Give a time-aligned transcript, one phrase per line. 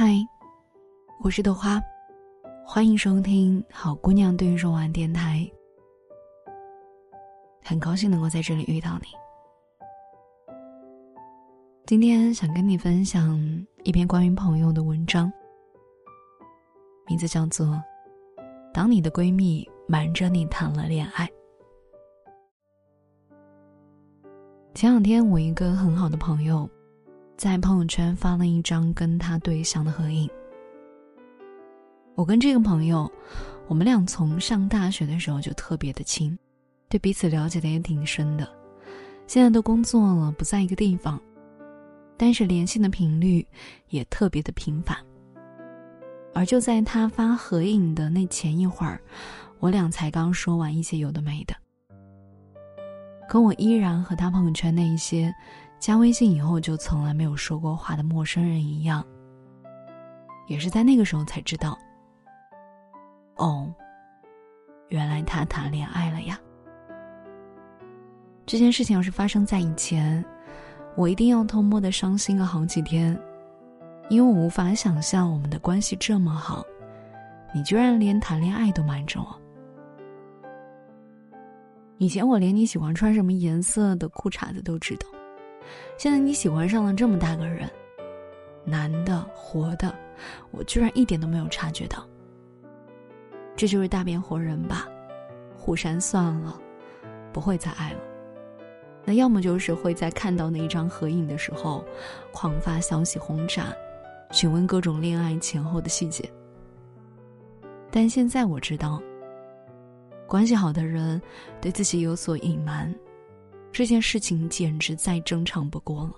[0.00, 0.14] 嗨，
[1.18, 1.82] 我是豆花，
[2.64, 5.44] 欢迎收听好姑娘对你说晚电台。
[7.64, 9.08] 很高兴能够在这里遇到你。
[11.84, 13.36] 今天想跟你分享
[13.82, 15.32] 一篇关于朋友的文章，
[17.08, 17.66] 名字叫做
[18.72, 21.26] 《当你的闺蜜瞒着你谈了恋爱》。
[24.76, 26.70] 前两天，我一个很好的朋友，
[27.38, 30.28] 在朋友圈发了一张跟他对象的合影。
[32.16, 33.08] 我跟这个朋友，
[33.68, 36.36] 我们俩从上大学的时候就特别的亲，
[36.88, 38.48] 对彼此了解的也挺深的。
[39.28, 41.20] 现在都工作了，不在一个地方。
[42.16, 43.46] 但是联系的频率
[43.90, 44.96] 也特别的频繁，
[46.34, 49.00] 而就在他发合影的那前一会儿，
[49.60, 51.54] 我俩才刚说完一些有的没的，
[53.28, 55.32] 可我依然和他朋友圈那一些
[55.78, 59.04] 加微信以后就从来没有说过话的陌生人一样，
[60.46, 61.78] 也是在那个时候才知道，
[63.36, 63.72] 哦，
[64.88, 66.38] 原来他谈恋爱了呀。
[68.44, 70.24] 这件事情要是发生在以前。
[70.96, 73.16] 我一定要偷摸的伤心个好几天，
[74.08, 76.64] 因为我无法想象我们的关系这么好，
[77.54, 79.40] 你居然连谈恋爱都瞒着我。
[81.98, 85.06] 以前我连你喜欢穿什么颜色的裤衩子都知道，
[85.96, 87.68] 现在你喜欢上了这么大个人，
[88.64, 89.94] 男的活的，
[90.50, 92.06] 我居然一点都没有察觉到。
[93.56, 94.88] 这就是大变活人吧？
[95.56, 96.58] 互删算了，
[97.32, 98.00] 不会再爱了。
[99.04, 101.84] 那要么就是会在看到那一张合影的时候，
[102.32, 103.74] 狂发消息轰炸，
[104.30, 106.30] 询问各种恋爱前后的细节。
[107.90, 109.02] 但现在我知道，
[110.26, 111.20] 关系好的人
[111.60, 112.94] 对自己有所隐瞒，
[113.72, 116.12] 这件事情简直再正常不过了。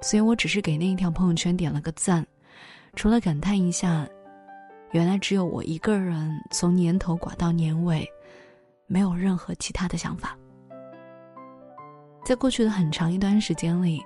[0.00, 2.26] 所以我只是给那一条朋友圈点了个赞，
[2.94, 4.06] 除了感叹一下，
[4.90, 8.06] 原来只有我一个人从年头寡到年尾，
[8.86, 10.36] 没有任何其他的想法。
[12.24, 14.00] 在过去的很长一段时间里，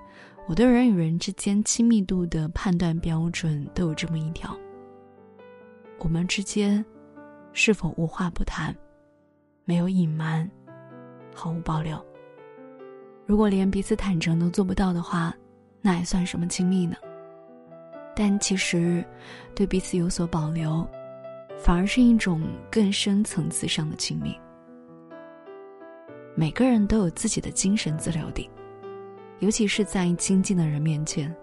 [0.47, 4.57] 我对人与人之间亲密度的判断标准都有这么一条：
[5.99, 6.83] 我们之间
[7.53, 8.75] 是否无话不谈，
[9.65, 10.49] 没有隐瞒，
[11.35, 12.06] 毫无保留。
[13.27, 15.35] 如果连彼此坦诚都做不到的话，
[15.81, 16.95] 那还算什么亲密呢？
[18.15, 19.03] 但其实，
[19.53, 20.87] 对彼此有所保留，
[21.59, 24.33] 反而是一种更深层次上的亲密。
[26.35, 28.49] 每个人都有自己的精神自留地，
[29.39, 31.35] 尤其是在亲近的人面前。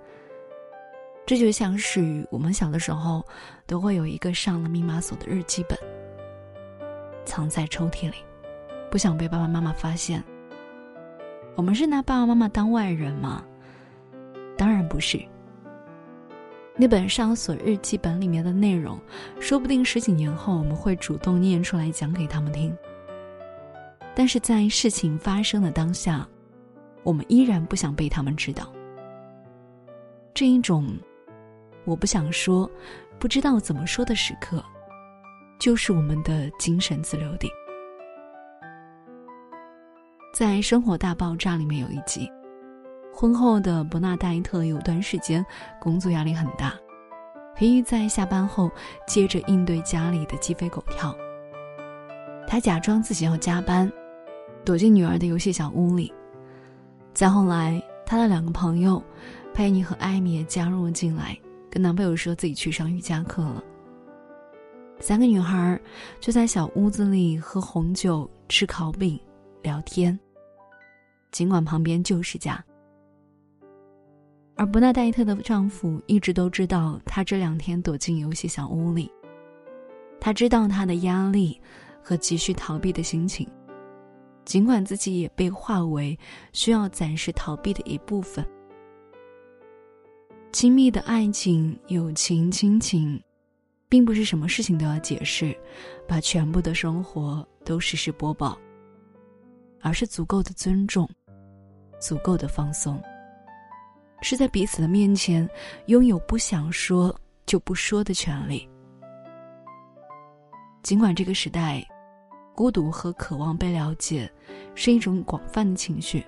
[1.27, 3.23] 这就像是我们小的时候，
[3.67, 5.79] 都会有一个上了密码锁的日记本，
[7.27, 8.17] 藏在抽屉里，
[8.91, 10.25] 不想被爸爸妈妈发现。
[11.57, 13.45] 我们是拿爸爸妈妈当外人吗？
[14.57, 15.21] 当然不是。
[16.77, 18.99] 那本上锁日记本里面的内容，
[19.39, 22.77] 说不定十几年后我们会主动念出来讲给他们听。
[24.15, 26.27] 但是在事情发生的当下，
[27.05, 28.73] 我们依然不想被他们知道。
[30.33, 30.89] 这一种
[31.85, 32.69] 我不想说、
[33.21, 34.61] 不知道怎么说的时刻，
[35.61, 37.49] 就是我们的精神自留地。
[40.35, 42.29] 在《生活大爆炸》里面有一集，
[43.15, 45.47] 婚后的伯纳戴特有段时间
[45.81, 46.75] 工作压力很大，
[47.55, 48.69] 疲于在下班后
[49.07, 51.17] 接着应对家里的鸡飞狗跳。
[52.49, 53.89] 他假装自己要加班。
[54.65, 56.13] 躲进女儿的游戏小屋里。
[57.13, 59.01] 再后来，她的两个朋友
[59.53, 61.39] 佩妮和艾米也加入了进来，
[61.71, 63.63] 跟男朋友说自己去上瑜伽课了。
[64.99, 65.79] 三个女孩
[66.19, 69.21] 就在小屋子里喝红酒、吃烤饼、
[69.63, 70.19] 聊天。
[71.35, 72.65] 尽管旁边就是家，
[74.55, 79.11] 而伯纳黛特的丈夫一直都知道她这两天躲进游戏小屋里。
[80.21, 81.61] 他知道她的压力
[82.01, 83.45] 和急需逃避的心情。
[84.45, 86.17] 尽管自己也被化为
[86.53, 88.47] 需要暂时逃避的一部分，
[90.53, 93.21] 亲密的爱情、友情、亲情，
[93.89, 95.53] 并不是什么事情都要解释，
[96.07, 98.57] 把全部的生活都实时播报，
[99.81, 101.09] 而是足够的尊重，
[102.07, 103.01] 足够的放松，
[104.21, 105.49] 是在彼此的面前
[105.87, 107.15] 拥有不想说
[107.47, 108.69] 就不说的权利。
[110.83, 111.83] 尽管这个时代。
[112.57, 114.31] 孤独和渴望被了解，
[114.77, 116.25] 是一种广泛的情绪。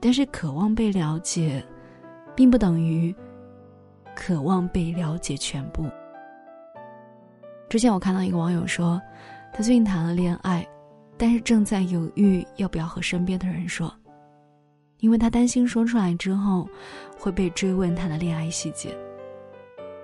[0.00, 1.62] 但是，渴望被了解，
[2.34, 3.14] 并不等于
[4.14, 5.84] 渴望被了解全部。
[7.68, 8.98] 之前我看到一个网友说，
[9.52, 10.66] 他最近谈了恋爱，
[11.18, 13.94] 但是正在犹豫要不要和身边的人说，
[14.98, 16.68] 因为他担心说出来之后
[17.18, 18.96] 会被追问他的恋爱细节。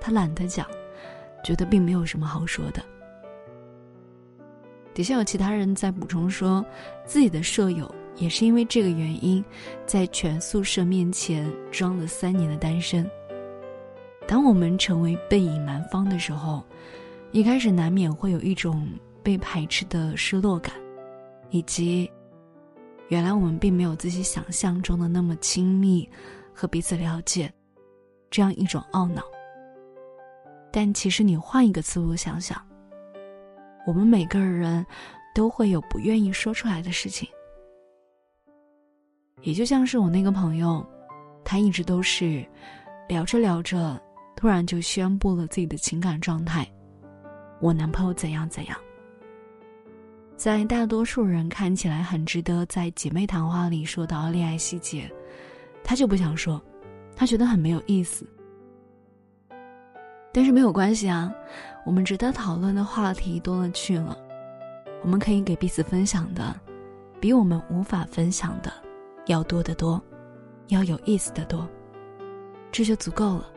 [0.01, 0.67] 他懒得讲，
[1.45, 2.83] 觉得并没有什么好说的。
[4.95, 6.65] 底下有其他人在补充说，
[7.05, 9.43] 自己的舍友也是因为这个原因，
[9.87, 13.09] 在全宿舍面前装了三年的单身。
[14.29, 16.63] 当我们成为背影男方的时候，
[17.31, 18.87] 一开始难免会有一种
[19.23, 20.75] 被排斥的失落感，
[21.51, 22.11] 以及
[23.13, 26.09] 原来我们并没有自己想象中的那么亲密
[26.55, 27.53] 和彼此了解，
[28.31, 29.23] 这样一种懊恼。
[30.73, 32.67] 但其实你换一个思路想想。
[33.87, 34.87] 我们每个人
[35.35, 37.29] 都会有不愿意说出来的事情，
[39.43, 40.83] 也就像是我那个朋友，
[41.45, 42.43] 他一直都是
[43.11, 44.01] 聊着聊着，
[44.35, 46.67] 突然就宣布了自己的情感状态：
[47.61, 48.79] 我男朋友怎样怎样。
[50.43, 55.09] 在大多数人看起来很值得在姐妹谈话里说到恋爱细节，
[55.85, 56.61] 他就不想说，
[57.15, 58.27] 他觉得很没有意思。
[60.33, 61.33] 但是没有关系啊，
[61.87, 64.19] 我们值得讨论的话题多了去了，
[65.05, 66.53] 我们可以给彼此分享的，
[67.21, 68.73] 比我们无法分享的
[69.27, 70.03] 要多得多，
[70.71, 71.69] 要有意思的多，
[72.73, 73.49] 这就足够了。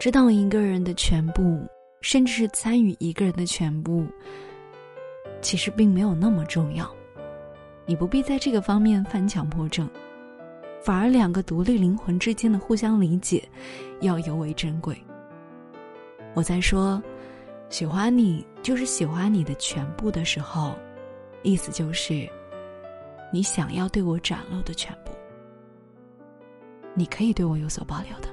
[0.00, 1.64] 知道一个人的全部，
[2.00, 4.04] 甚至是参与一个人的全部，
[5.40, 6.90] 其实并没有那么重要，
[7.84, 9.88] 你不必在这个方面犯强迫症。
[10.82, 13.42] 反而，两个独立灵魂之间的互相理解，
[14.00, 14.96] 要尤为珍贵。
[16.34, 17.02] 我在说，
[17.68, 20.74] 喜欢你就是喜欢你的全部的时候，
[21.42, 22.28] 意思就是，
[23.32, 25.10] 你想要对我展露的全部，
[26.94, 28.28] 你可以对我有所保留的。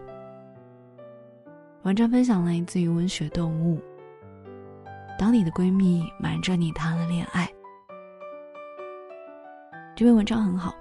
[1.84, 3.82] 文章分享来自于文学动物。
[5.18, 7.50] 当你的闺蜜瞒着你谈了恋爱，
[9.96, 10.76] 这篇文章很好，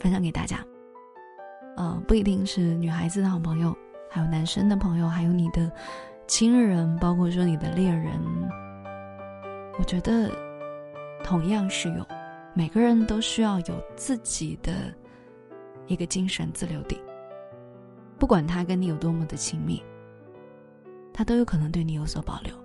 [0.00, 0.58] 分享给大家。
[1.76, 3.76] 呃，不一定是女孩子的好朋友，
[4.10, 5.70] 还有男生的朋友，还有你的
[6.26, 8.18] 亲人，包括说你的恋人。
[9.78, 10.30] 我觉得
[11.22, 12.06] 同样适用，
[12.54, 14.72] 每个人都需要有自己的
[15.86, 17.00] 一个精神自留地。
[18.18, 19.82] 不管他跟你有多么的亲密，
[21.12, 22.63] 他都有可能对你有所保留。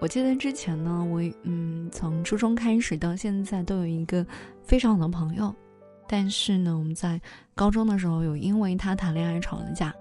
[0.00, 4.24] 我记得之前呢，我嗯，从初中开始到现在，都有一个
[4.62, 5.52] 非常好的朋友。
[6.06, 7.20] 但是呢，我们在
[7.54, 9.92] 高中的时候有因为他谈恋爱吵了架，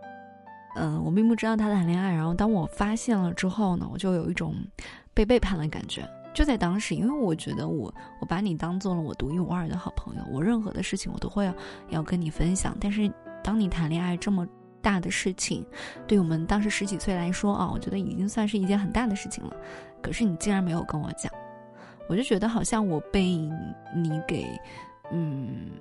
[0.75, 2.13] 嗯，我并不知道他谈恋爱。
[2.13, 4.55] 然后当我发现了之后呢，我就有一种
[5.13, 6.07] 被背叛的感觉。
[6.33, 11.53] 就在当时，因为我觉得我我把你当做了我独一无二的好朋友，我任何的事情我都会要
[11.89, 12.77] 要跟你分享。
[12.79, 13.11] 但是
[13.43, 14.47] 当你谈恋爱这么
[14.79, 15.65] 大的事情，
[16.05, 19.53] 对我们当时十几岁来说啊，我觉得已经算是一件很大的事情了。
[20.01, 21.31] 可是你竟然没有跟我讲，
[22.07, 23.23] 我就觉得好像我被
[23.95, 24.45] 你给
[25.11, 25.71] 嗯。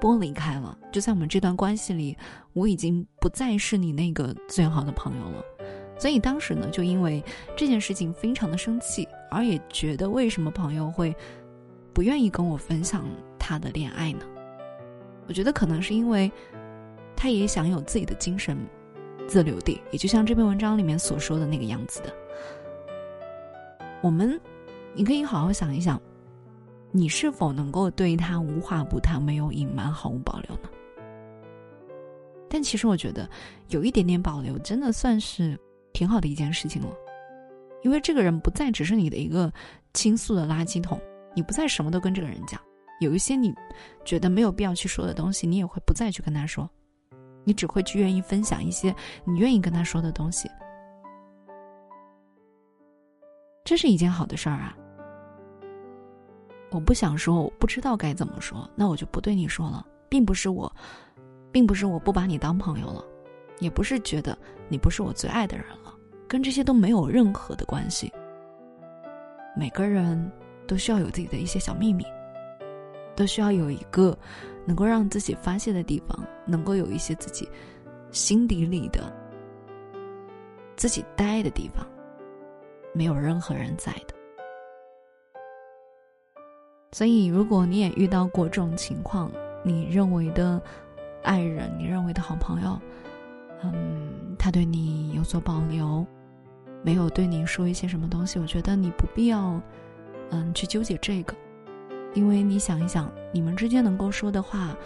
[0.00, 2.16] 剥离开了，就在我们这段关系里，
[2.54, 5.44] 我已经不再是你那个最好的朋友了。
[5.98, 7.22] 所以当时呢，就因为
[7.54, 11.14] 这件事情非常的生气，而也觉得为什么朋友会
[11.92, 13.04] 不愿意跟我分享
[13.38, 14.20] 他的恋爱呢？
[15.28, 16.32] 我觉得可能是因为
[17.14, 18.56] 他也想有自己的精神
[19.28, 22.10] 自留地，也就像这篇文章里面所说的那个样子的。
[24.02, 24.40] 我们，
[24.94, 26.00] 你可以好好想一想。
[26.92, 30.68] 你是否能够对他无话不谈、没有隐瞒、毫无保留呢？
[32.48, 33.30] 但其实我觉得，
[33.68, 35.56] 有一点点保留，真的算是
[35.92, 36.88] 挺好的一件事情了。
[37.82, 39.52] 因为这个人不再只是你的一个
[39.94, 41.00] 倾诉的垃圾桶，
[41.32, 42.60] 你不再什么都跟这个人讲。
[42.98, 43.54] 有一些你
[44.04, 46.68] 觉得没有必要去说的东西，你也会不再去跟他说，
[47.44, 48.92] 你只会去愿意分享一些
[49.24, 50.50] 你愿意跟他说的东西。
[53.70, 54.76] 这是一件好的事儿啊。
[56.72, 60.74] 我不想说，我不知道该怎么说，那我就不对你说了，并不是我，
[61.52, 63.04] 并不是我不把你当朋友了，
[63.60, 64.36] 也不是觉得
[64.68, 65.94] 你不是我最爱的人了，
[66.26, 68.12] 跟这些都没有任何的关系。
[69.54, 70.28] 每个人
[70.66, 72.04] 都需要有自己的一些小秘密，
[73.14, 74.18] 都需要有一个
[74.66, 77.48] 能够让自己发泄的地方，能够有一些自己
[78.10, 79.12] 心底里的
[80.74, 81.86] 自己待的地方，
[82.92, 84.14] 没有任何人在的。
[86.92, 89.30] 所以，如果你也遇到过这种情况，
[89.62, 90.60] 你认为的
[91.22, 92.78] 爱人，你认为的好朋友，
[93.62, 96.04] 嗯，他对你有所保留，
[96.82, 99.60] 没有对你说一些什么东西，我觉得你不必要，
[100.30, 101.32] 嗯，去纠结这个，
[102.12, 104.76] 因为你想一想，你们之间能够说的话，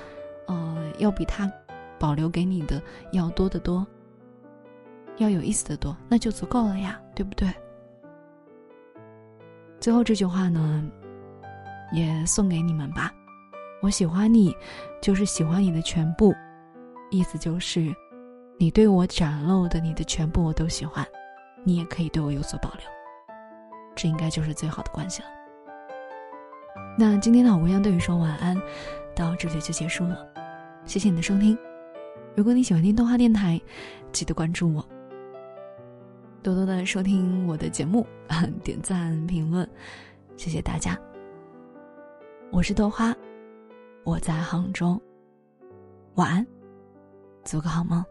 [0.46, 1.50] 呃，要比他
[1.98, 2.82] 保留给你的
[3.12, 3.86] 要多得多，
[5.16, 7.48] 要有意思的多，那就足够了呀，对不对？
[9.80, 10.82] 最后这句话呢？
[11.92, 13.12] 也送给你们吧，
[13.80, 14.52] 我喜欢你，
[15.00, 16.34] 就是喜欢你的全部，
[17.10, 17.94] 意思就是，
[18.58, 21.06] 你对我展露的你的全部我都喜欢，
[21.62, 22.80] 你也可以对我有所保留，
[23.94, 25.28] 这应该就是最好的关系了。
[26.98, 28.60] 那今天的我要对你说晚安，
[29.14, 30.26] 到这里就结束了，
[30.84, 31.56] 谢谢你的收听。
[32.34, 33.60] 如果你喜欢听动画电台，
[34.10, 34.84] 记得关注我，
[36.44, 38.06] 多多的收听我的节目，
[38.62, 39.66] 点赞评论，
[40.36, 40.94] 谢谢大家。
[42.52, 43.16] 我是豆花，
[44.04, 45.00] 我在杭州，
[46.16, 46.46] 晚安，
[47.44, 48.04] 做个好梦。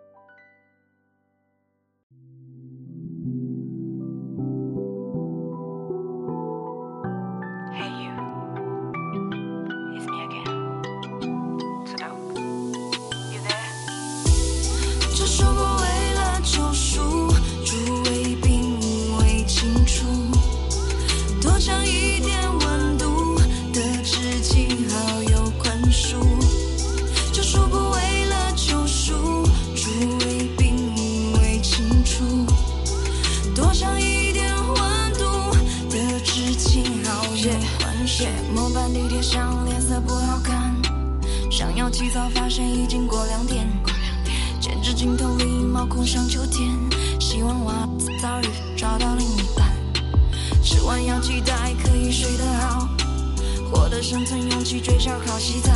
[54.03, 55.71] 生存勇气，追烧烤洗澡。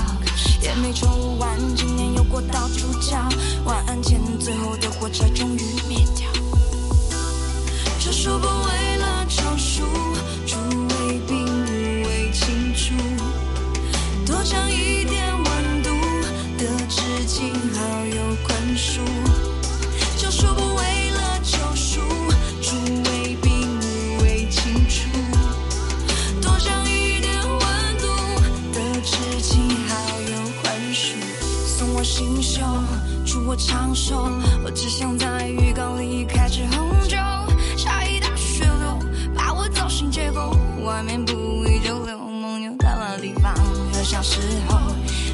[0.61, 1.07] 也没抽
[1.39, 3.17] 完，今年又过到主角。
[3.63, 6.27] 晚安前，最后的火柴终于灭掉。
[7.97, 8.76] 这数不完
[34.15, 34.71] 我。
[34.71, 37.17] 只想在浴缸里开支红酒，
[37.75, 38.99] 下一大雪流，
[39.35, 41.33] 把我造型结构，外面不
[41.65, 42.17] 宜久留。
[43.19, 43.51] 地方
[43.91, 44.77] 和小时候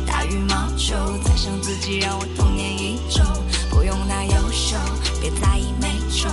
[0.08, 3.22] 打羽毛球，在想自己让我童年一周，
[3.70, 4.78] 不用太优秀，
[5.20, 6.30] 别在意美丑，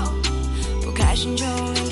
[0.85, 1.45] 不开心就
[1.75, 1.91] 练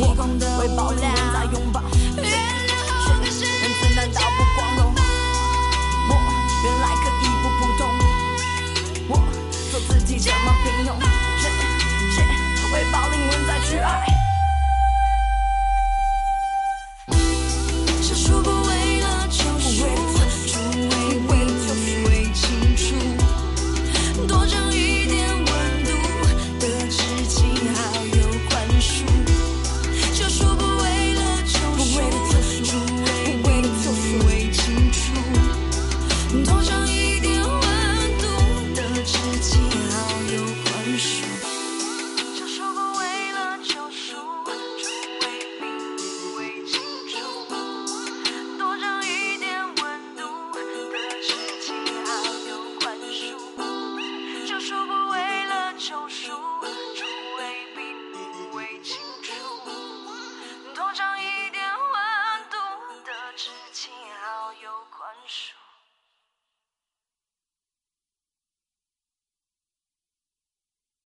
[0.00, 0.14] 我
[0.58, 1.93] 会保留在拥抱。